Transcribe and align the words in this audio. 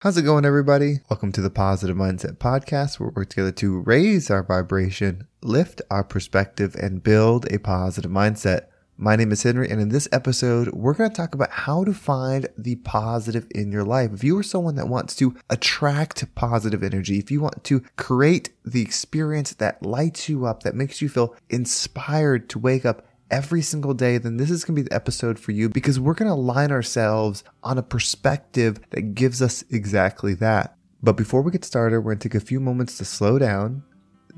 How's 0.00 0.16
it 0.16 0.22
going, 0.22 0.44
everybody? 0.44 1.00
Welcome 1.10 1.32
to 1.32 1.40
the 1.40 1.50
Positive 1.50 1.96
Mindset 1.96 2.36
Podcast, 2.36 3.00
where 3.00 3.08
we 3.08 3.14
work 3.16 3.30
together 3.30 3.50
to 3.50 3.80
raise 3.80 4.30
our 4.30 4.44
vibration, 4.44 5.26
lift 5.42 5.82
our 5.90 6.04
perspective, 6.04 6.76
and 6.76 7.02
build 7.02 7.52
a 7.52 7.58
positive 7.58 8.08
mindset. 8.08 8.66
My 8.96 9.16
name 9.16 9.32
is 9.32 9.42
Henry, 9.42 9.68
and 9.68 9.80
in 9.80 9.88
this 9.88 10.06
episode, 10.12 10.68
we're 10.68 10.94
going 10.94 11.10
to 11.10 11.16
talk 11.16 11.34
about 11.34 11.50
how 11.50 11.82
to 11.82 11.92
find 11.92 12.46
the 12.56 12.76
positive 12.76 13.48
in 13.50 13.72
your 13.72 13.82
life. 13.82 14.12
If 14.12 14.22
you 14.22 14.38
are 14.38 14.44
someone 14.44 14.76
that 14.76 14.86
wants 14.86 15.16
to 15.16 15.34
attract 15.50 16.32
positive 16.36 16.84
energy, 16.84 17.18
if 17.18 17.32
you 17.32 17.40
want 17.40 17.64
to 17.64 17.80
create 17.96 18.50
the 18.64 18.82
experience 18.82 19.52
that 19.54 19.82
lights 19.82 20.28
you 20.28 20.46
up, 20.46 20.62
that 20.62 20.76
makes 20.76 21.02
you 21.02 21.08
feel 21.08 21.34
inspired 21.50 22.48
to 22.50 22.60
wake 22.60 22.86
up 22.86 23.04
every 23.30 23.62
single 23.62 23.94
day, 23.94 24.18
then 24.18 24.36
this 24.36 24.50
is 24.50 24.64
going 24.64 24.76
to 24.76 24.82
be 24.82 24.88
the 24.88 24.94
episode 24.94 25.38
for 25.38 25.52
you 25.52 25.68
because 25.68 26.00
we're 26.00 26.14
going 26.14 26.28
to 26.28 26.34
align 26.34 26.70
ourselves 26.70 27.44
on 27.62 27.78
a 27.78 27.82
perspective 27.82 28.80
that 28.90 29.14
gives 29.14 29.42
us 29.42 29.64
exactly 29.70 30.34
that. 30.34 30.76
But 31.02 31.16
before 31.16 31.42
we 31.42 31.52
get 31.52 31.64
started, 31.64 32.00
we're 32.00 32.12
going 32.12 32.18
to 32.18 32.28
take 32.28 32.42
a 32.42 32.44
few 32.44 32.60
moments 32.60 32.98
to 32.98 33.04
slow 33.04 33.38
down, 33.38 33.84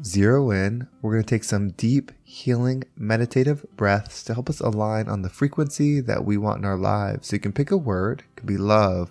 zero 0.05 0.50
in. 0.50 0.88
We're 1.00 1.12
going 1.12 1.24
to 1.24 1.28
take 1.28 1.44
some 1.44 1.70
deep, 1.70 2.12
healing, 2.22 2.84
meditative 2.96 3.64
breaths 3.77 4.22
to 4.24 4.34
help 4.34 4.50
us 4.50 4.61
align 4.61 5.08
on 5.08 5.22
the 5.22 5.30
frequency 5.30 6.00
that 6.00 6.24
we 6.24 6.36
want 6.36 6.58
in 6.58 6.64
our 6.64 6.77
lives. 6.77 7.28
So 7.28 7.36
you 7.36 7.41
can 7.41 7.52
pick 7.52 7.70
a 7.70 7.77
word, 7.77 8.20
it 8.20 8.36
could 8.36 8.46
be 8.46 8.58
love, 8.58 9.11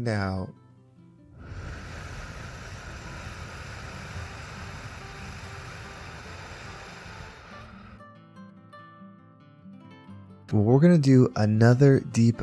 And 0.00 0.08
out. 0.08 0.48
We're 10.52 10.80
going 10.80 10.94
to 10.94 10.98
do 10.98 11.32
another 11.36 12.00
deep 12.00 12.42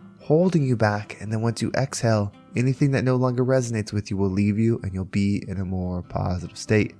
holding 0.21 0.63
you 0.63 0.75
back. 0.77 1.17
And 1.19 1.31
then 1.31 1.41
once 1.41 1.61
you 1.61 1.71
exhale, 1.75 2.31
anything 2.55 2.91
that 2.91 3.03
no 3.03 3.15
longer 3.15 3.43
resonates 3.43 3.91
with 3.91 4.09
you 4.09 4.17
will 4.17 4.29
leave 4.29 4.57
you 4.57 4.79
and 4.83 4.93
you'll 4.93 5.05
be 5.05 5.43
in 5.47 5.59
a 5.59 5.65
more 5.65 6.01
positive 6.03 6.57
state. 6.57 6.95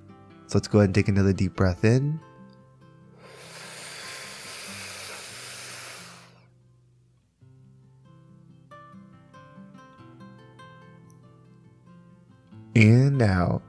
So 0.48 0.58
let's 0.58 0.68
go 0.68 0.80
ahead 0.80 0.90
and 0.90 0.96
take 0.96 1.08
another 1.08 1.34
deep 1.34 1.56
breath 1.56 1.86
in. 1.86 2.20
And 12.76 13.22
out. 13.22 13.62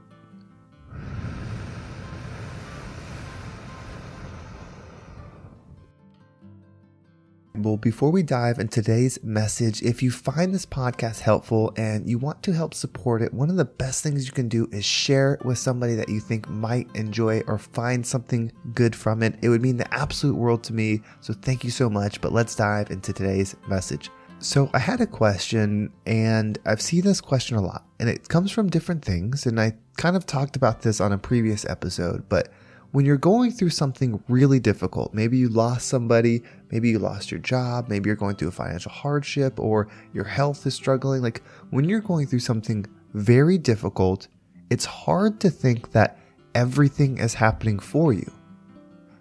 Before 7.63 8.11
we 8.11 8.25
dive 8.25 8.59
into 8.59 8.83
today's 8.83 9.23
message, 9.23 9.83
if 9.83 10.03
you 10.03 10.11
find 10.11 10.53
this 10.53 10.67
podcast 10.67 11.21
helpful 11.21 11.73
and 11.77 12.09
you 12.09 12.19
want 12.19 12.43
to 12.43 12.53
help 12.53 12.75
support 12.75 13.23
it, 13.23 13.33
one 13.33 13.51
of 13.51 13.57
the 13.57 13.65
best 13.65 14.03
things 14.03 14.27
you 14.27 14.33
can 14.33 14.49
do 14.49 14.69
is 14.73 14.85
share 14.85 15.35
it 15.35 15.45
with 15.45 15.59
somebody 15.59 15.95
that 15.95 16.09
you 16.09 16.19
think 16.19 16.49
might 16.49 16.89
enjoy 16.97 17.41
or 17.47 17.59
find 17.59 18.05
something 18.05 18.51
good 18.75 18.97
from 18.97 19.23
it. 19.23 19.37
It 19.43 19.49
would 19.49 19.63
mean 19.63 19.77
the 19.77 19.95
absolute 19.95 20.35
world 20.35 20.65
to 20.65 20.73
me. 20.73 21.03
So 21.21 21.33
thank 21.35 21.63
you 21.63 21.71
so 21.71 21.89
much. 21.89 22.21
But 22.21 22.33
let's 22.33 22.57
dive 22.57 22.91
into 22.91 23.13
today's 23.13 23.55
message. 23.69 24.11
So 24.41 24.69
I 24.75 24.81
had 24.81 25.01
a 25.01 25.07
question 25.07 25.93
and 26.05 26.59
I've 26.67 26.83
seen 26.83 27.03
this 27.03 27.21
question 27.21 27.57
a 27.57 27.63
lot 27.63 27.85
and 28.01 28.09
it 28.09 28.29
comes 28.29 28.51
from 28.51 28.71
different 28.71 29.05
things. 29.05 29.47
And 29.47 29.61
I 29.61 29.75
kind 29.97 30.17
of 30.17 30.27
talked 30.27 30.57
about 30.57 30.83
this 30.83 31.01
on 31.01 31.13
a 31.13 31.19
previous 31.19 31.65
episode, 31.67 32.29
but 32.29 32.53
when 32.93 33.07
you're 33.07 33.17
going 33.17 33.51
through 33.51 33.71
something 33.71 34.23
really 34.29 34.61
difficult, 34.61 35.15
maybe 35.15 35.39
you 35.39 35.49
lost 35.49 35.89
somebody, 35.89 36.43
maybe 36.71 36.91
you 36.91 36.99
lost 36.99 37.31
your 37.31 37.41
job, 37.41 37.89
maybe 37.89 38.09
you're 38.09 38.17
going 38.17 38.37
through 38.37 38.49
a 38.49 38.53
financial 38.53 38.93
hardship, 38.93 39.59
or 39.59 39.89
your 40.13 40.25
health 40.25 40.67
is 40.67 40.75
struggling, 40.75 41.23
like 41.23 41.43
when 41.71 41.89
you're 41.89 42.01
going 42.01 42.27
through 42.27 42.39
something 42.39 42.87
very 43.15 43.57
difficult, 43.57 44.29
it's 44.71 44.85
hard 44.85 45.41
to 45.41 45.51
think 45.51 45.93
that 45.93 46.19
everything 46.55 47.19
is 47.19 47.35
happening 47.35 47.79
for 47.79 48.13
you. 48.13 48.31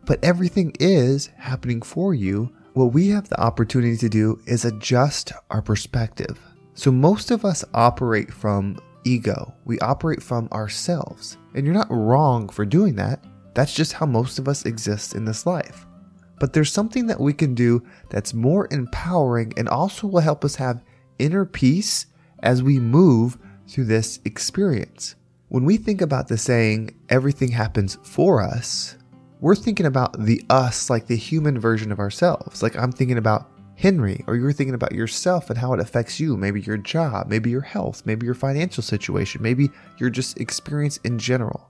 But 0.05 0.23
everything 0.23 0.73
is 0.79 1.27
happening 1.37 1.81
for 1.81 2.13
you. 2.13 2.51
What 2.73 2.93
we 2.93 3.09
have 3.09 3.29
the 3.29 3.39
opportunity 3.39 3.97
to 3.97 4.09
do 4.09 4.41
is 4.47 4.65
adjust 4.65 5.31
our 5.49 5.61
perspective. 5.61 6.39
So 6.73 6.91
most 6.91 7.31
of 7.31 7.45
us 7.45 7.63
operate 7.73 8.33
from 8.33 8.79
ego. 9.05 9.53
We 9.63 9.79
operate 9.79 10.21
from 10.21 10.49
ourselves. 10.51 11.37
And 11.53 11.65
you're 11.65 11.75
not 11.75 11.91
wrong 11.91 12.49
for 12.49 12.65
doing 12.65 12.95
that. 12.95 13.23
That's 13.53 13.73
just 13.73 13.93
how 13.93 14.05
most 14.05 14.39
of 14.39 14.47
us 14.47 14.65
exist 14.65 15.15
in 15.15 15.25
this 15.25 15.45
life. 15.45 15.85
But 16.39 16.53
there's 16.53 16.71
something 16.71 17.07
that 17.07 17.19
we 17.19 17.33
can 17.33 17.53
do 17.53 17.83
that's 18.09 18.33
more 18.33 18.67
empowering 18.71 19.53
and 19.57 19.69
also 19.69 20.07
will 20.07 20.21
help 20.21 20.43
us 20.43 20.55
have 20.55 20.83
inner 21.19 21.45
peace 21.45 22.07
as 22.41 22.63
we 22.63 22.79
move 22.79 23.37
through 23.67 23.85
this 23.85 24.19
experience. 24.25 25.15
When 25.49 25.65
we 25.65 25.77
think 25.77 26.01
about 26.01 26.27
the 26.27 26.37
saying, 26.37 26.97
everything 27.09 27.51
happens 27.51 27.97
for 28.03 28.41
us, 28.41 28.97
we're 29.41 29.55
thinking 29.55 29.85
about 29.85 30.23
the 30.23 30.43
us 30.49 30.89
like 30.89 31.07
the 31.07 31.15
human 31.15 31.59
version 31.59 31.91
of 31.91 31.99
ourselves. 31.99 32.63
Like 32.63 32.75
I'm 32.77 32.91
thinking 32.91 33.17
about 33.17 33.51
Henry, 33.75 34.23
or 34.27 34.35
you're 34.35 34.53
thinking 34.53 34.75
about 34.75 34.91
yourself 34.91 35.49
and 35.49 35.57
how 35.57 35.73
it 35.73 35.79
affects 35.79 36.19
you. 36.19 36.37
Maybe 36.37 36.61
your 36.61 36.77
job, 36.77 37.27
maybe 37.27 37.49
your 37.49 37.61
health, 37.61 38.03
maybe 38.05 38.25
your 38.25 38.35
financial 38.35 38.83
situation, 38.83 39.41
maybe 39.41 39.71
your 39.97 40.11
just 40.11 40.39
experience 40.39 40.97
in 40.97 41.17
general. 41.17 41.69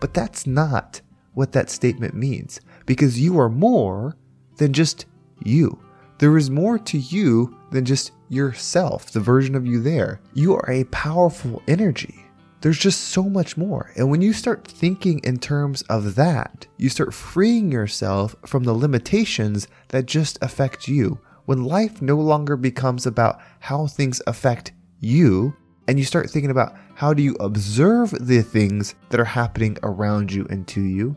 But 0.00 0.14
that's 0.14 0.46
not 0.46 1.00
what 1.38 1.52
that 1.52 1.70
statement 1.70 2.14
means 2.14 2.60
because 2.84 3.20
you 3.20 3.38
are 3.38 3.48
more 3.48 4.16
than 4.56 4.72
just 4.72 5.06
you. 5.44 5.78
There 6.18 6.36
is 6.36 6.50
more 6.50 6.80
to 6.80 6.98
you 6.98 7.56
than 7.70 7.84
just 7.84 8.10
yourself, 8.28 9.12
the 9.12 9.20
version 9.20 9.54
of 9.54 9.64
you 9.64 9.80
there. 9.80 10.20
You 10.34 10.56
are 10.56 10.68
a 10.68 10.82
powerful 10.86 11.62
energy. 11.68 12.24
There's 12.60 12.76
just 12.76 13.02
so 13.10 13.22
much 13.22 13.56
more. 13.56 13.92
And 13.96 14.10
when 14.10 14.20
you 14.20 14.32
start 14.32 14.66
thinking 14.66 15.20
in 15.22 15.38
terms 15.38 15.82
of 15.82 16.16
that, 16.16 16.66
you 16.76 16.88
start 16.88 17.14
freeing 17.14 17.70
yourself 17.70 18.34
from 18.44 18.64
the 18.64 18.74
limitations 18.74 19.68
that 19.90 20.06
just 20.06 20.38
affect 20.42 20.88
you. 20.88 21.20
When 21.44 21.62
life 21.62 22.02
no 22.02 22.16
longer 22.16 22.56
becomes 22.56 23.06
about 23.06 23.40
how 23.60 23.86
things 23.86 24.20
affect 24.26 24.72
you, 24.98 25.54
and 25.86 26.00
you 26.00 26.04
start 26.04 26.30
thinking 26.30 26.50
about 26.50 26.74
how 26.96 27.14
do 27.14 27.22
you 27.22 27.34
observe 27.36 28.10
the 28.26 28.42
things 28.42 28.96
that 29.10 29.20
are 29.20 29.24
happening 29.24 29.78
around 29.84 30.32
you 30.32 30.44
and 30.50 30.66
to 30.66 30.82
you, 30.82 31.16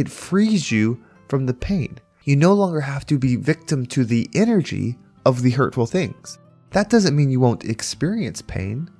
it 0.00 0.08
frees 0.08 0.72
you 0.72 1.02
from 1.28 1.46
the 1.46 1.54
pain. 1.54 1.98
You 2.24 2.36
no 2.36 2.54
longer 2.54 2.80
have 2.80 3.06
to 3.06 3.18
be 3.18 3.36
victim 3.36 3.86
to 3.86 4.04
the 4.04 4.28
energy 4.34 4.98
of 5.24 5.42
the 5.42 5.50
hurtful 5.50 5.86
things. 5.86 6.38
That 6.70 6.90
doesn't 6.90 7.16
mean 7.16 7.30
you 7.30 7.40
won't 7.40 7.64
experience 7.64 8.42
pain. 8.42 8.90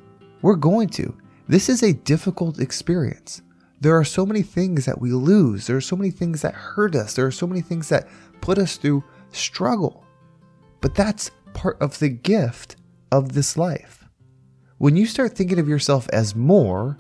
We're 0.43 0.57
going 0.57 0.89
to. 0.91 1.17
This 1.49 1.69
is 1.69 1.83
a 1.83 1.93
difficult 1.93 2.61
experience. 2.61 3.43
There 3.81 3.97
are 3.97 4.05
so 4.05 4.27
many 4.27 4.43
things 4.43 4.85
that 4.85 5.01
we 5.01 5.13
lose. 5.13 5.67
There 5.67 5.77
are 5.77 5.81
so 5.81 5.97
many 5.97 6.11
things 6.11 6.43
that 6.43 6.55
hurt 6.55 6.95
us. 6.95 7.15
There 7.15 7.27
are 7.27 7.33
so 7.33 7.47
many 7.47 7.63
things 7.63 7.89
that 7.89 8.09
put 8.41 8.59
us 8.59 8.77
through 8.77 9.05
struggle. 9.33 10.05
But 10.81 10.95
that's 10.95 11.31
part 11.55 11.81
of 11.81 11.99
the 11.99 12.09
gift 12.09 12.77
of 13.11 13.33
this 13.33 13.57
life. 13.57 14.05
When 14.79 14.97
you 14.97 15.07
start 15.07 15.37
thinking 15.37 15.59
of 15.59 15.69
yourself 15.69 16.09
as 16.13 16.35
more, 16.35 16.97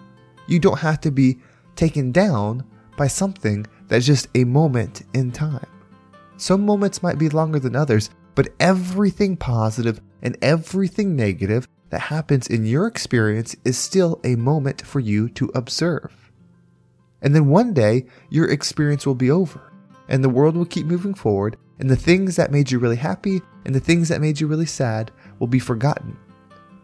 you 0.46 0.58
don't 0.58 0.78
have 0.78 1.00
to 1.02 1.10
be 1.10 1.38
taken 1.76 2.12
down 2.12 2.64
by 2.96 3.06
something 3.06 3.66
that's 3.90 4.06
just 4.06 4.28
a 4.36 4.44
moment 4.44 5.02
in 5.14 5.32
time. 5.32 5.66
Some 6.36 6.64
moments 6.64 7.02
might 7.02 7.18
be 7.18 7.28
longer 7.28 7.58
than 7.58 7.74
others, 7.74 8.08
but 8.36 8.50
everything 8.60 9.36
positive 9.36 10.00
and 10.22 10.38
everything 10.40 11.16
negative 11.16 11.66
that 11.90 12.02
happens 12.02 12.46
in 12.46 12.64
your 12.64 12.86
experience 12.86 13.56
is 13.64 13.76
still 13.76 14.20
a 14.22 14.36
moment 14.36 14.80
for 14.86 15.00
you 15.00 15.28
to 15.30 15.50
observe. 15.56 16.30
And 17.20 17.34
then 17.34 17.48
one 17.48 17.74
day, 17.74 18.06
your 18.30 18.48
experience 18.48 19.06
will 19.06 19.16
be 19.16 19.32
over, 19.32 19.72
and 20.08 20.22
the 20.22 20.28
world 20.28 20.56
will 20.56 20.66
keep 20.66 20.86
moving 20.86 21.14
forward, 21.14 21.56
and 21.80 21.90
the 21.90 21.96
things 21.96 22.36
that 22.36 22.52
made 22.52 22.70
you 22.70 22.78
really 22.78 22.96
happy 22.96 23.40
and 23.64 23.74
the 23.74 23.80
things 23.80 24.08
that 24.08 24.20
made 24.20 24.40
you 24.40 24.46
really 24.46 24.66
sad 24.66 25.10
will 25.40 25.48
be 25.48 25.58
forgotten. 25.58 26.16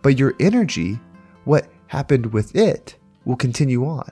But 0.02 0.18
your 0.18 0.34
energy, 0.40 0.98
what 1.44 1.68
happened 1.86 2.26
with 2.32 2.56
it, 2.56 2.96
will 3.24 3.36
continue 3.36 3.86
on. 3.86 4.10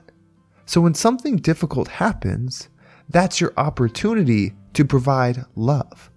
So 0.65 0.79
when 0.79 0.93
something 0.93 1.35
difficult 1.35 1.89
happens, 1.89 2.69
that's 3.09 3.39
your 3.39 3.53
opportunity 3.57 4.53
to 4.73 4.85
provide 4.85 5.45
love. 5.55 6.09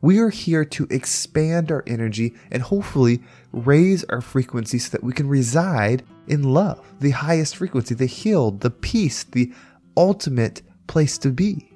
We 0.00 0.18
are 0.18 0.28
here 0.28 0.66
to 0.66 0.86
expand 0.90 1.72
our 1.72 1.82
energy 1.86 2.34
and 2.50 2.62
hopefully 2.62 3.22
raise 3.52 4.04
our 4.04 4.20
frequency 4.20 4.78
so 4.78 4.90
that 4.90 5.02
we 5.02 5.14
can 5.14 5.28
reside 5.28 6.04
in 6.26 6.42
love, 6.42 6.86
the 7.00 7.10
highest 7.10 7.56
frequency, 7.56 7.94
the 7.94 8.06
healed, 8.06 8.60
the 8.60 8.70
peace, 8.70 9.24
the 9.24 9.52
ultimate 9.96 10.62
place 10.86 11.16
to 11.18 11.30
be. 11.30 11.70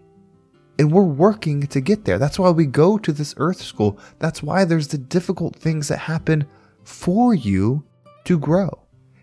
And 0.79 0.93
we're 0.93 1.03
working 1.03 1.67
to 1.69 1.81
get 1.81 2.05
there. 2.05 2.19
That's 2.19 2.39
why 2.39 2.51
we 2.51 2.67
go 2.67 2.99
to 2.99 3.13
this 3.13 3.35
earth 3.39 3.61
school. 3.61 3.99
That's 4.19 4.43
why 4.43 4.65
there's 4.65 4.89
the 4.89 4.99
difficult 4.99 5.57
things 5.57 5.89
that 5.89 5.99
happen 5.99 6.47
for 6.85 7.35
you 7.35 7.85
to 8.25 8.39
grow. 8.39 8.79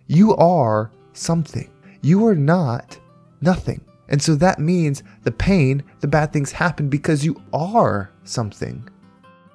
You 0.08 0.36
are 0.36 0.92
something. 1.14 1.70
You 2.02 2.26
are 2.28 2.36
not 2.36 3.00
nothing. 3.42 3.86
And 4.08 4.22
so 4.22 4.36
that 4.36 4.60
means 4.60 5.04
the 5.24 5.32
pain, 5.32 5.84
the 6.00 6.08
bad 6.08 6.32
things 6.32 6.52
happen 6.52 6.90
because 6.90 7.26
you 7.26 7.42
are 7.54 8.12
something. 8.24 8.88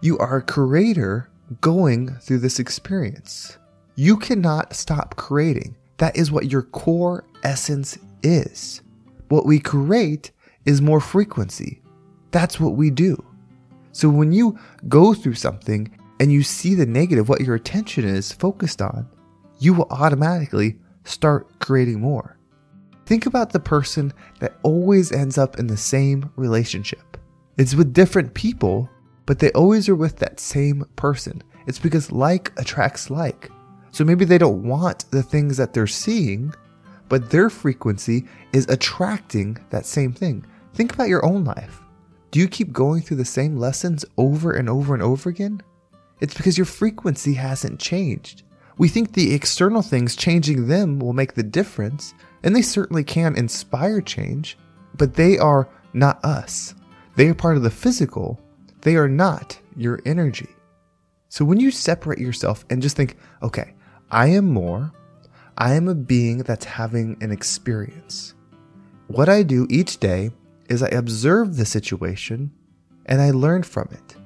You 0.00 0.18
are 0.18 0.38
a 0.38 0.42
creator 0.42 1.30
going 1.60 2.08
through 2.16 2.38
this 2.38 2.58
experience. 2.58 3.58
You 3.96 4.16
cannot 4.16 4.74
stop 4.74 5.16
creating. 5.16 5.76
That 5.98 6.16
is 6.16 6.32
what 6.32 6.50
your 6.50 6.62
core 6.62 7.24
essence 7.42 7.98
is. 8.22 8.82
What 9.28 9.46
we 9.46 9.60
create 9.60 10.32
is 10.64 10.80
more 10.80 11.00
frequency. 11.00 11.82
That's 12.30 12.58
what 12.58 12.74
we 12.74 12.90
do. 12.90 13.22
So 13.92 14.08
when 14.08 14.32
you 14.32 14.58
go 14.88 15.14
through 15.14 15.34
something 15.34 15.90
and 16.18 16.32
you 16.32 16.42
see 16.42 16.74
the 16.74 16.86
negative, 16.86 17.28
what 17.28 17.40
your 17.40 17.54
attention 17.54 18.04
is 18.04 18.32
focused 18.32 18.80
on, 18.80 19.08
you 19.58 19.74
will 19.74 19.88
automatically 19.90 20.78
start 21.04 21.58
creating 21.60 22.00
more. 22.00 22.36
Think 23.10 23.26
about 23.26 23.50
the 23.50 23.58
person 23.58 24.12
that 24.38 24.54
always 24.62 25.10
ends 25.10 25.36
up 25.36 25.58
in 25.58 25.66
the 25.66 25.76
same 25.76 26.30
relationship. 26.36 27.16
It's 27.58 27.74
with 27.74 27.92
different 27.92 28.34
people, 28.34 28.88
but 29.26 29.40
they 29.40 29.50
always 29.50 29.88
are 29.88 29.96
with 29.96 30.16
that 30.18 30.38
same 30.38 30.84
person. 30.94 31.42
It's 31.66 31.80
because 31.80 32.12
like 32.12 32.52
attracts 32.56 33.10
like. 33.10 33.50
So 33.90 34.04
maybe 34.04 34.24
they 34.24 34.38
don't 34.38 34.62
want 34.62 35.10
the 35.10 35.24
things 35.24 35.56
that 35.56 35.72
they're 35.74 35.88
seeing, 35.88 36.54
but 37.08 37.30
their 37.30 37.50
frequency 37.50 38.28
is 38.52 38.68
attracting 38.68 39.58
that 39.70 39.86
same 39.86 40.12
thing. 40.12 40.46
Think 40.74 40.94
about 40.94 41.08
your 41.08 41.26
own 41.26 41.42
life. 41.42 41.80
Do 42.30 42.38
you 42.38 42.46
keep 42.46 42.72
going 42.72 43.02
through 43.02 43.16
the 43.16 43.24
same 43.24 43.56
lessons 43.56 44.04
over 44.18 44.52
and 44.52 44.68
over 44.68 44.94
and 44.94 45.02
over 45.02 45.30
again? 45.30 45.62
It's 46.20 46.34
because 46.34 46.56
your 46.56 46.64
frequency 46.64 47.34
hasn't 47.34 47.80
changed. 47.80 48.44
We 48.78 48.86
think 48.86 49.14
the 49.14 49.34
external 49.34 49.82
things 49.82 50.14
changing 50.14 50.68
them 50.68 51.00
will 51.00 51.12
make 51.12 51.34
the 51.34 51.42
difference, 51.42 52.14
and 52.42 52.54
they 52.54 52.62
certainly 52.62 53.04
can 53.04 53.36
inspire 53.36 54.00
change, 54.00 54.58
but 54.96 55.14
they 55.14 55.38
are 55.38 55.68
not 55.92 56.24
us. 56.24 56.74
They 57.16 57.28
are 57.28 57.34
part 57.34 57.56
of 57.56 57.62
the 57.62 57.70
physical, 57.70 58.40
they 58.82 58.96
are 58.96 59.08
not 59.08 59.58
your 59.76 60.00
energy. 60.06 60.48
So 61.28 61.44
when 61.44 61.60
you 61.60 61.70
separate 61.70 62.18
yourself 62.18 62.64
and 62.70 62.82
just 62.82 62.96
think, 62.96 63.16
okay, 63.42 63.74
I 64.10 64.28
am 64.28 64.46
more, 64.46 64.92
I 65.58 65.74
am 65.74 65.88
a 65.88 65.94
being 65.94 66.38
that's 66.38 66.64
having 66.64 67.16
an 67.20 67.30
experience. 67.30 68.34
What 69.08 69.28
I 69.28 69.42
do 69.42 69.66
each 69.70 69.98
day 69.98 70.30
is 70.68 70.82
I 70.82 70.88
observe 70.88 71.56
the 71.56 71.66
situation 71.66 72.50
and 73.06 73.20
I 73.20 73.30
learn 73.30 73.62
from 73.62 73.88
it 73.92 74.16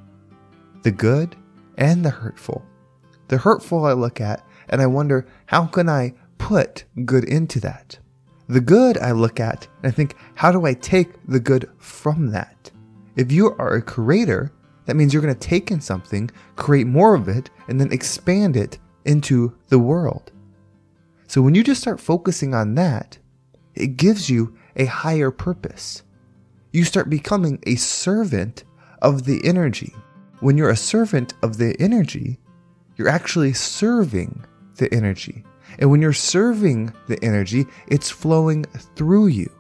the 0.83 0.91
good 0.91 1.35
and 1.79 2.05
the 2.05 2.11
hurtful. 2.11 2.63
The 3.29 3.39
hurtful 3.39 3.87
I 3.87 3.95
look 3.95 4.21
at 4.21 4.47
and 4.69 4.83
I 4.83 4.87
wonder, 4.87 5.27
how 5.47 5.67
can 5.67 5.89
I 5.89 6.15
put 6.39 6.85
good 7.05 7.25
into 7.25 7.59
that? 7.61 7.99
The 8.49 8.61
good 8.61 8.99
I 8.99 9.13
look 9.13 9.41
at 9.41 9.67
and 9.83 9.91
I 9.91 9.95
think, 9.95 10.17
how 10.35 10.53
do 10.53 10.67
I 10.67 10.75
take 10.75 11.09
the 11.27 11.41
good 11.41 11.71
from 11.79 12.31
that? 12.33 12.71
If 13.17 13.33
you 13.33 13.55
are 13.59 13.75
a 13.75 13.83
creator, 13.83 14.53
that 14.87 14.97
means 14.97 15.13
you're 15.13 15.23
going 15.23 15.35
to 15.35 15.41
take 15.41 15.71
in 15.71 15.81
something, 15.81 16.31
create 16.57 16.87
more 16.87 17.15
of 17.15 17.29
it, 17.29 17.49
and 17.69 17.81
then 17.81 17.93
expand 17.93 18.57
it 18.57 18.79
into 19.05 19.57
the 19.69 19.79
world. 19.79 20.31
So 21.27 21.41
when 21.41 21.55
you 21.55 21.65
just 21.65 21.81
start 21.81 22.01
focusing 22.01 22.55
on 22.55 22.75
that, 22.75 23.19
it 23.75 23.97
gives 23.97 24.29
you 24.29 24.57
a 24.77 24.85
higher 24.85 25.31
purpose. 25.31 26.03
You 26.73 26.85
start 26.85 27.09
becoming 27.09 27.61
a 27.67 27.77
servant 27.77 28.65
of 29.01 29.25
the 29.25 29.41
energy. 29.45 29.95
When 30.41 30.59
you're 30.59 30.71
a 30.71 30.77
servant 30.77 31.35
of 31.43 31.57
the 31.57 31.77
energy, 31.81 32.39
you're 32.97 33.09
actually 33.09 33.53
serving 33.55 34.45
the 34.77 34.93
energy. 34.93 35.45
And 35.79 35.91
when 35.91 36.03
you're 36.03 36.13
serving 36.13 36.93
the 37.09 37.23
energy, 37.23 37.67
it's 37.89 38.11
flowing 38.11 38.65
through 38.97 39.29
you. 39.29 39.51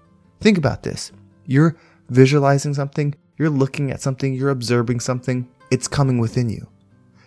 Think 0.40 0.58
about 0.58 0.82
this. 0.82 1.12
You're 1.46 1.76
visualizing 2.08 2.74
something, 2.74 3.14
you're 3.36 3.50
looking 3.50 3.90
at 3.90 4.00
something, 4.00 4.34
you're 4.34 4.50
observing 4.50 5.00
something, 5.00 5.48
it's 5.70 5.88
coming 5.88 6.18
within 6.18 6.48
you. 6.48 6.68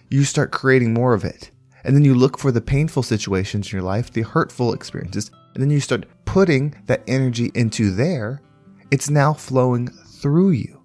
You 0.10 0.24
start 0.24 0.52
creating 0.52 0.94
more 0.94 1.14
of 1.14 1.26
it. 1.26 1.52
And 1.84 1.96
then 1.96 2.04
you 2.04 2.16
look 2.16 2.38
for 2.38 2.52
the 2.52 2.62
painful 2.62 3.04
situations 3.04 3.68
in 3.68 3.78
your 3.78 3.86
life, 3.86 4.12
the 4.12 4.22
hurtful 4.22 4.74
experiences, 4.74 5.32
and 5.54 5.64
then 5.64 5.70
you 5.70 5.80
start 5.80 6.06
putting 6.26 6.76
that 6.86 7.04
energy 7.08 7.52
into 7.56 7.92
there. 7.92 8.42
It's 8.92 9.10
now 9.10 9.34
flowing 9.34 9.88
through 9.88 10.52
you. 10.52 10.84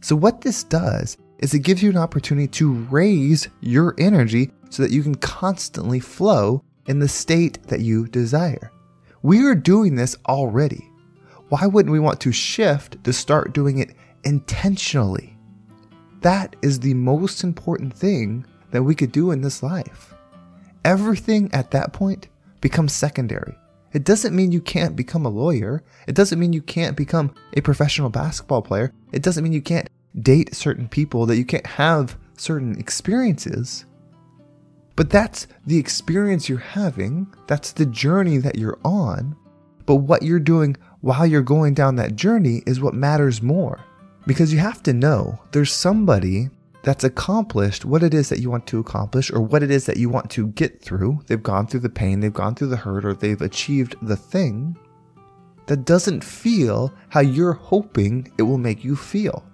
So, 0.00 0.16
what 0.16 0.40
this 0.40 0.64
does 0.64 1.16
is 1.38 1.54
it 1.54 1.60
gives 1.60 1.82
you 1.82 1.90
an 1.90 1.96
opportunity 1.96 2.48
to 2.48 2.72
raise 2.72 3.48
your 3.60 3.94
energy 3.98 4.50
so 4.70 4.82
that 4.82 4.92
you 4.92 5.02
can 5.02 5.14
constantly 5.16 6.00
flow 6.00 6.64
in 6.86 6.98
the 6.98 7.08
state 7.08 7.62
that 7.64 7.80
you 7.80 8.06
desire. 8.08 8.70
We 9.22 9.44
are 9.46 9.54
doing 9.54 9.94
this 9.94 10.16
already. 10.26 10.90
Why 11.48 11.66
wouldn't 11.66 11.92
we 11.92 12.00
want 12.00 12.20
to 12.20 12.32
shift 12.32 13.02
to 13.04 13.12
start 13.12 13.52
doing 13.52 13.78
it 13.78 13.94
intentionally? 14.24 15.36
That 16.22 16.56
is 16.62 16.80
the 16.80 16.94
most 16.94 17.44
important 17.44 17.92
thing 17.92 18.46
that 18.70 18.82
we 18.82 18.94
could 18.94 19.12
do 19.12 19.30
in 19.30 19.42
this 19.42 19.62
life. 19.62 20.14
Everything 20.84 21.50
at 21.52 21.70
that 21.72 21.92
point 21.92 22.28
becomes 22.60 22.92
secondary. 22.92 23.56
It 23.92 24.04
doesn't 24.04 24.34
mean 24.34 24.52
you 24.52 24.60
can't 24.60 24.96
become 24.96 25.26
a 25.26 25.30
lawyer. 25.30 25.82
It 26.06 26.14
doesn't 26.14 26.38
mean 26.38 26.52
you 26.52 26.62
can't 26.62 26.96
become 26.96 27.34
a 27.54 27.60
professional 27.60 28.08
basketball 28.08 28.62
player. 28.62 28.92
It 29.12 29.22
doesn't 29.22 29.44
mean 29.44 29.52
you 29.52 29.62
can't 29.62 29.90
date 30.20 30.54
certain 30.54 30.88
people, 30.88 31.26
that 31.26 31.36
you 31.36 31.44
can't 31.44 31.66
have 31.66 32.16
certain 32.36 32.78
experiences. 32.78 33.84
But 34.96 35.10
that's 35.10 35.46
the 35.66 35.78
experience 35.78 36.48
you're 36.48 36.58
having, 36.58 37.32
that's 37.46 37.72
the 37.72 37.86
journey 37.86 38.38
that 38.38 38.58
you're 38.58 38.78
on. 38.84 39.36
But 39.86 39.96
what 39.96 40.22
you're 40.22 40.38
doing 40.38 40.76
while 41.00 41.26
you're 41.26 41.42
going 41.42 41.74
down 41.74 41.96
that 41.96 42.16
journey 42.16 42.62
is 42.66 42.80
what 42.80 42.94
matters 42.94 43.42
more. 43.42 43.80
Because 44.26 44.52
you 44.52 44.58
have 44.60 44.82
to 44.84 44.92
know 44.92 45.40
there's 45.50 45.72
somebody 45.72 46.50
that's 46.82 47.04
accomplished 47.04 47.84
what 47.84 48.02
it 48.02 48.12
is 48.12 48.28
that 48.28 48.40
you 48.40 48.50
want 48.50 48.66
to 48.66 48.78
accomplish 48.78 49.30
or 49.30 49.40
what 49.40 49.62
it 49.62 49.70
is 49.70 49.86
that 49.86 49.96
you 49.96 50.08
want 50.08 50.30
to 50.30 50.48
get 50.48 50.80
through. 50.80 51.20
They've 51.26 51.42
gone 51.42 51.66
through 51.66 51.80
the 51.80 51.88
pain, 51.88 52.20
they've 52.20 52.32
gone 52.32 52.54
through 52.54 52.68
the 52.68 52.76
hurt, 52.76 53.04
or 53.04 53.14
they've 53.14 53.40
achieved 53.40 53.96
the 54.02 54.16
thing 54.16 54.76
that 55.66 55.84
doesn't 55.84 56.24
feel 56.24 56.92
how 57.08 57.20
you're 57.20 57.52
hoping 57.52 58.30
it 58.36 58.42
will 58.42 58.58
make 58.58 58.84
you 58.84 58.96
feel. 58.96 59.44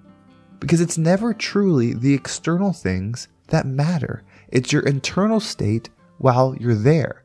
Because 0.58 0.80
it's 0.80 0.98
never 0.98 1.32
truly 1.32 1.92
the 1.92 2.14
external 2.14 2.72
things 2.72 3.28
that 3.48 3.66
matter. 3.66 4.24
It's 4.48 4.72
your 4.72 4.82
internal 4.82 5.40
state 5.40 5.90
while 6.18 6.56
you're 6.58 6.74
there. 6.74 7.24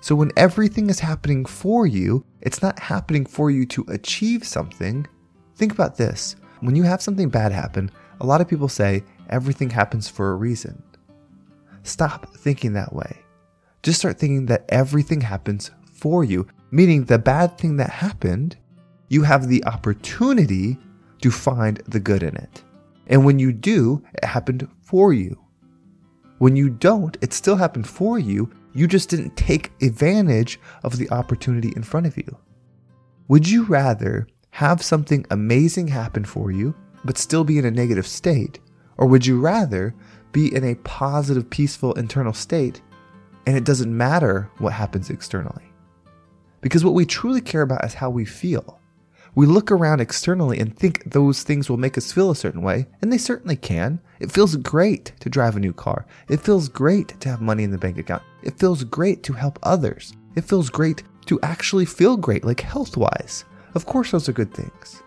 So 0.00 0.14
when 0.14 0.32
everything 0.36 0.90
is 0.90 0.98
happening 1.00 1.44
for 1.44 1.86
you, 1.86 2.24
it's 2.40 2.62
not 2.62 2.78
happening 2.78 3.24
for 3.24 3.50
you 3.50 3.66
to 3.66 3.84
achieve 3.88 4.44
something. 4.44 5.06
Think 5.56 5.72
about 5.72 5.96
this. 5.96 6.36
When 6.60 6.74
you 6.74 6.82
have 6.82 7.02
something 7.02 7.28
bad 7.28 7.52
happen, 7.52 7.90
a 8.20 8.26
lot 8.26 8.40
of 8.40 8.48
people 8.48 8.68
say 8.68 9.04
everything 9.28 9.70
happens 9.70 10.08
for 10.08 10.30
a 10.30 10.36
reason. 10.36 10.82
stop 11.84 12.34
thinking 12.36 12.72
that 12.72 12.94
way. 12.94 13.18
Just 13.82 13.98
start 13.98 14.18
thinking 14.18 14.46
that 14.46 14.64
everything 14.68 15.20
happens 15.20 15.72
for 15.92 16.24
you, 16.24 16.46
meaning 16.70 17.04
the 17.04 17.18
bad 17.18 17.58
thing 17.58 17.76
that 17.76 17.90
happened, 17.90 18.56
you 19.08 19.22
have 19.22 19.48
the 19.48 19.64
opportunity 19.64 20.78
to 21.20 21.30
find 21.30 21.82
the 21.88 22.00
good 22.00 22.22
in 22.22 22.36
it. 22.36 22.62
And 23.08 23.24
when 23.24 23.38
you 23.38 23.52
do, 23.52 24.02
it 24.14 24.24
happened 24.24 24.68
for 24.80 25.12
you. 25.12 25.41
When 26.42 26.56
you 26.56 26.70
don't, 26.70 27.16
it 27.20 27.32
still 27.32 27.54
happened 27.54 27.86
for 27.86 28.18
you. 28.18 28.50
You 28.72 28.88
just 28.88 29.08
didn't 29.08 29.36
take 29.36 29.70
advantage 29.80 30.58
of 30.82 30.98
the 30.98 31.08
opportunity 31.12 31.72
in 31.76 31.84
front 31.84 32.04
of 32.04 32.16
you. 32.16 32.36
Would 33.28 33.48
you 33.48 33.62
rather 33.62 34.26
have 34.50 34.82
something 34.82 35.24
amazing 35.30 35.86
happen 35.86 36.24
for 36.24 36.50
you, 36.50 36.74
but 37.04 37.16
still 37.16 37.44
be 37.44 37.58
in 37.58 37.64
a 37.64 37.70
negative 37.70 38.08
state? 38.08 38.58
Or 38.96 39.06
would 39.06 39.24
you 39.24 39.40
rather 39.40 39.94
be 40.32 40.52
in 40.52 40.64
a 40.64 40.74
positive, 40.74 41.48
peaceful 41.48 41.92
internal 41.92 42.32
state 42.32 42.82
and 43.46 43.56
it 43.56 43.62
doesn't 43.62 43.96
matter 43.96 44.50
what 44.58 44.72
happens 44.72 45.10
externally? 45.10 45.70
Because 46.60 46.84
what 46.84 46.94
we 46.94 47.06
truly 47.06 47.40
care 47.40 47.62
about 47.62 47.84
is 47.84 47.94
how 47.94 48.10
we 48.10 48.24
feel. 48.24 48.80
We 49.34 49.46
look 49.46 49.70
around 49.70 50.00
externally 50.00 50.58
and 50.58 50.76
think 50.76 51.04
those 51.10 51.42
things 51.42 51.70
will 51.70 51.78
make 51.78 51.96
us 51.96 52.12
feel 52.12 52.30
a 52.30 52.36
certain 52.36 52.60
way, 52.60 52.86
and 53.00 53.10
they 53.10 53.16
certainly 53.16 53.56
can. 53.56 53.98
It 54.20 54.30
feels 54.30 54.56
great 54.56 55.12
to 55.20 55.30
drive 55.30 55.56
a 55.56 55.60
new 55.60 55.72
car. 55.72 56.04
It 56.28 56.40
feels 56.40 56.68
great 56.68 57.18
to 57.20 57.30
have 57.30 57.40
money 57.40 57.64
in 57.64 57.70
the 57.70 57.78
bank 57.78 57.96
account. 57.96 58.22
It 58.42 58.58
feels 58.58 58.84
great 58.84 59.22
to 59.22 59.32
help 59.32 59.58
others. 59.62 60.12
It 60.36 60.44
feels 60.44 60.68
great 60.68 61.02
to 61.26 61.40
actually 61.42 61.86
feel 61.86 62.18
great, 62.18 62.44
like 62.44 62.60
health 62.60 62.98
wise. 62.98 63.46
Of 63.74 63.86
course, 63.86 64.10
those 64.10 64.28
are 64.28 64.34
good 64.34 64.52
things. 64.52 65.02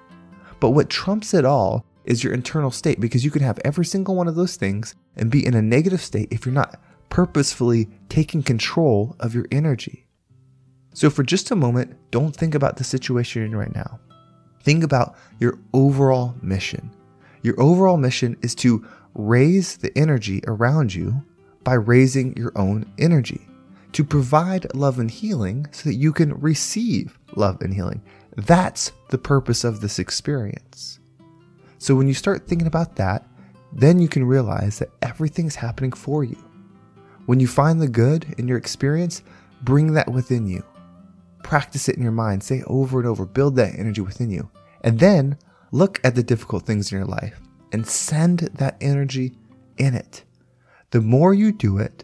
But 0.60 0.72
what 0.72 0.90
trumps 0.90 1.36
it 1.36 1.46
all 1.46 1.86
is 2.06 2.24
your 2.24 2.34
internal 2.34 2.72
state 2.72 3.00
because 3.00 3.24
you 3.24 3.30
can 3.30 3.44
have 3.44 3.60
every 3.64 3.86
single 3.86 4.16
one 4.16 4.28
of 4.28 4.36
those 4.36 4.56
things 4.56 4.96
and 5.16 5.30
be 5.30 5.46
in 5.46 5.54
a 5.54 5.62
negative 5.62 6.02
state 6.02 6.30
if 6.32 6.46
you're 6.46 6.54
not 6.54 6.80
purposefully 7.10 7.90
taking 8.10 8.42
control 8.42 9.16
of 9.20 9.36
your 9.36 9.46
energy. 9.52 10.08
So, 10.96 11.12
for 11.12 11.24
just 11.24 11.52
a 11.52 11.56
moment, 11.56 11.96
don't 12.10 12.36
think 12.36 12.56
about 12.56 12.78
the 12.78 12.84
situation 12.84 13.42
you're 13.42 13.52
in 13.52 13.56
right 13.56 13.76
now. 13.76 14.00
Think 14.66 14.84
about 14.84 15.16
your 15.40 15.60
overall 15.74 16.36
mission. 16.42 16.90
Your 17.44 17.60
overall 17.62 17.98
mission 17.98 18.36
is 18.42 18.56
to 18.56 18.84
raise 19.14 19.78
the 19.78 19.96
energy 19.96 20.42
around 20.48 20.94
you 20.94 21.24
by 21.64 21.76
raising 21.76 22.36
your 22.36 22.52
own 22.56 22.92
energy, 22.98 23.48
to 23.92 24.04
provide 24.04 24.74
love 24.74 24.98
and 24.98 25.10
healing 25.10 25.68
so 25.72 25.90
that 25.90 25.96
you 25.96 26.12
can 26.12 26.34
receive 26.42 27.18
love 27.36 27.62
and 27.62 27.76
healing. 27.76 28.02
That's 28.38 28.92
the 29.10 29.20
purpose 29.20 29.64
of 29.64 29.82
this 29.82 30.00
experience. 30.00 31.00
So 31.78 31.94
when 31.94 32.08
you 32.08 32.16
start 32.16 32.48
thinking 32.48 32.68
about 32.68 32.96
that, 32.96 33.24
then 33.72 34.00
you 34.00 34.08
can 34.08 34.26
realize 34.26 34.80
that 34.80 34.90
everything's 35.04 35.56
happening 35.56 35.92
for 35.92 36.24
you. 36.24 36.44
When 37.28 37.40
you 37.40 37.48
find 37.48 37.80
the 37.80 37.88
good 37.88 38.34
in 38.40 38.48
your 38.48 38.58
experience, 38.58 39.22
bring 39.62 39.94
that 39.94 40.12
within 40.12 40.48
you. 40.48 40.64
Practice 41.46 41.88
it 41.88 41.96
in 41.96 42.02
your 42.02 42.12
mind, 42.12 42.42
say 42.42 42.64
over 42.66 42.98
and 42.98 43.08
over, 43.08 43.24
build 43.24 43.56
that 43.58 43.78
energy 43.78 44.02
within 44.02 44.32
you. 44.32 44.50
And 44.82 44.98
then 44.98 45.38
look 45.72 46.02
at 46.04 46.16
the 46.16 46.24
difficult 46.24 46.66
things 46.66 46.92
in 46.92 46.98
your 46.98 47.06
life 47.06 47.40
and 47.72 47.86
send 47.86 48.40
that 48.56 48.78
energy 48.82 49.38
in 49.78 49.94
it. 49.94 50.24
The 50.90 51.02
more 51.02 51.36
you 51.36 51.52
do 51.52 51.78
it, 51.78 52.04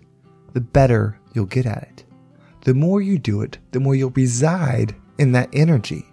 the 0.53 0.61
better 0.61 1.19
you'll 1.33 1.47
get 1.47 1.65
at 1.65 1.81
it. 1.81 2.03
The 2.65 2.75
more 2.75 3.01
you 3.01 3.17
do 3.17 3.41
it, 3.41 3.57
the 3.71 3.79
more 3.79 3.95
you'll 3.95 4.11
reside 4.11 4.95
in 5.17 5.31
that 5.31 5.49
energy. 5.53 6.05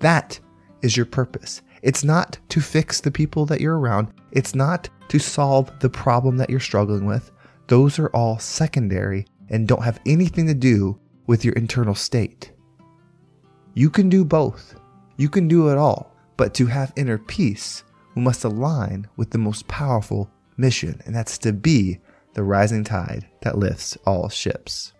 That 0.00 0.40
is 0.82 0.96
your 0.96 1.06
purpose. 1.06 1.62
It's 1.82 2.02
not 2.02 2.40
to 2.48 2.60
fix 2.60 3.00
the 3.00 3.12
people 3.12 3.46
that 3.46 3.60
you're 3.60 3.78
around. 3.78 4.12
It's 4.32 4.56
not 4.56 4.88
to 5.10 5.20
solve 5.20 5.70
the 5.78 5.90
problem 5.90 6.38
that 6.38 6.50
you're 6.50 6.58
struggling 6.58 7.06
with. 7.06 7.30
Those 7.68 8.00
are 8.00 8.08
all 8.08 8.40
secondary 8.40 9.26
and 9.48 9.68
don't 9.68 9.84
have 9.84 10.00
anything 10.06 10.48
to 10.48 10.54
do 10.54 10.98
with 11.26 11.44
your 11.44 11.54
internal 11.54 11.94
state. 11.94 12.52
You 13.74 13.90
can 13.90 14.08
do 14.08 14.24
both. 14.24 14.74
You 15.16 15.28
can 15.28 15.48
do 15.48 15.68
it 15.68 15.78
all. 15.78 16.14
But 16.36 16.54
to 16.54 16.66
have 16.66 16.92
inner 16.96 17.18
peace, 17.18 17.82
we 18.14 18.22
must 18.22 18.44
align 18.44 19.08
with 19.16 19.30
the 19.30 19.38
most 19.38 19.66
powerful 19.68 20.30
mission, 20.56 21.00
and 21.06 21.14
that's 21.14 21.38
to 21.38 21.52
be 21.52 21.98
the 22.34 22.42
rising 22.42 22.84
tide 22.84 23.26
that 23.42 23.58
lifts 23.58 23.96
all 24.06 24.28
ships. 24.28 24.92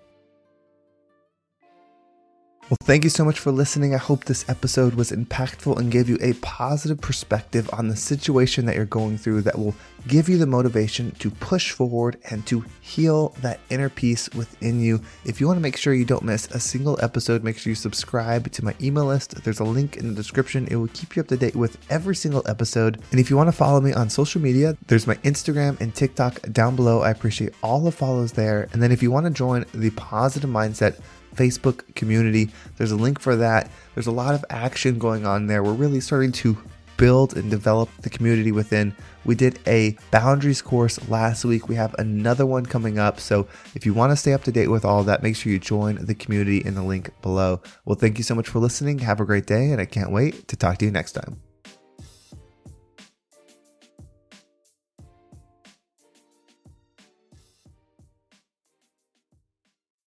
Well, 2.68 2.76
thank 2.82 3.04
you 3.04 3.10
so 3.10 3.24
much 3.24 3.38
for 3.38 3.52
listening. 3.52 3.94
I 3.94 3.98
hope 3.98 4.24
this 4.24 4.48
episode 4.48 4.94
was 4.94 5.12
impactful 5.12 5.78
and 5.78 5.88
gave 5.88 6.08
you 6.08 6.18
a 6.20 6.32
positive 6.32 7.00
perspective 7.00 7.70
on 7.72 7.86
the 7.86 7.94
situation 7.94 8.66
that 8.66 8.74
you're 8.74 8.86
going 8.86 9.18
through 9.18 9.42
that 9.42 9.56
will 9.56 9.76
give 10.08 10.28
you 10.28 10.36
the 10.36 10.46
motivation 10.46 11.12
to 11.20 11.30
push 11.30 11.70
forward 11.70 12.18
and 12.28 12.44
to 12.48 12.64
heal 12.80 13.28
that 13.40 13.60
inner 13.70 13.88
peace 13.88 14.28
within 14.30 14.80
you. 14.80 15.00
If 15.24 15.40
you 15.40 15.46
want 15.46 15.58
to 15.58 15.62
make 15.62 15.76
sure 15.76 15.94
you 15.94 16.04
don't 16.04 16.24
miss 16.24 16.48
a 16.50 16.58
single 16.58 16.98
episode, 17.00 17.44
make 17.44 17.56
sure 17.56 17.70
you 17.70 17.76
subscribe 17.76 18.50
to 18.50 18.64
my 18.64 18.74
email 18.82 19.04
list. 19.04 19.44
There's 19.44 19.60
a 19.60 19.64
link 19.64 19.96
in 19.96 20.08
the 20.08 20.14
description. 20.14 20.66
It 20.68 20.74
will 20.74 20.88
keep 20.88 21.14
you 21.14 21.22
up 21.22 21.28
to 21.28 21.36
date 21.36 21.54
with 21.54 21.78
every 21.88 22.16
single 22.16 22.42
episode. 22.48 23.00
And 23.12 23.20
if 23.20 23.30
you 23.30 23.36
want 23.36 23.46
to 23.46 23.52
follow 23.52 23.80
me 23.80 23.92
on 23.92 24.10
social 24.10 24.40
media, 24.40 24.76
there's 24.88 25.06
my 25.06 25.14
Instagram 25.16 25.80
and 25.80 25.94
TikTok 25.94 26.42
down 26.50 26.74
below. 26.74 27.02
I 27.02 27.10
appreciate 27.10 27.52
all 27.62 27.78
the 27.78 27.92
follows 27.92 28.32
there. 28.32 28.68
And 28.72 28.82
then 28.82 28.90
if 28.90 29.04
you 29.04 29.12
want 29.12 29.26
to 29.26 29.32
join 29.32 29.66
the 29.72 29.90
Positive 29.90 30.50
Mindset 30.50 30.98
Facebook 31.36 31.94
community. 31.94 32.50
There's 32.76 32.92
a 32.92 32.96
link 32.96 33.20
for 33.20 33.36
that. 33.36 33.70
There's 33.94 34.06
a 34.06 34.12
lot 34.12 34.34
of 34.34 34.44
action 34.50 34.98
going 34.98 35.26
on 35.26 35.46
there. 35.46 35.62
We're 35.62 35.72
really 35.72 36.00
starting 36.00 36.32
to 36.32 36.56
build 36.96 37.36
and 37.36 37.50
develop 37.50 37.90
the 38.00 38.10
community 38.10 38.52
within. 38.52 38.94
We 39.24 39.34
did 39.34 39.58
a 39.66 39.96
boundaries 40.10 40.62
course 40.62 41.08
last 41.08 41.44
week. 41.44 41.68
We 41.68 41.74
have 41.74 41.94
another 41.98 42.46
one 42.46 42.64
coming 42.64 42.98
up. 42.98 43.20
So 43.20 43.48
if 43.74 43.84
you 43.84 43.92
want 43.92 44.12
to 44.12 44.16
stay 44.16 44.32
up 44.32 44.44
to 44.44 44.52
date 44.52 44.68
with 44.68 44.84
all 44.84 45.02
that, 45.04 45.22
make 45.22 45.36
sure 45.36 45.52
you 45.52 45.58
join 45.58 46.04
the 46.04 46.14
community 46.14 46.58
in 46.58 46.74
the 46.74 46.82
link 46.82 47.10
below. 47.22 47.60
Well, 47.84 47.96
thank 47.96 48.18
you 48.18 48.24
so 48.24 48.34
much 48.34 48.48
for 48.48 48.58
listening. 48.58 49.00
Have 49.00 49.20
a 49.20 49.24
great 49.24 49.46
day, 49.46 49.72
and 49.72 49.80
I 49.80 49.84
can't 49.84 50.12
wait 50.12 50.48
to 50.48 50.56
talk 50.56 50.78
to 50.78 50.84
you 50.84 50.90
next 50.90 51.12
time. 51.12 51.45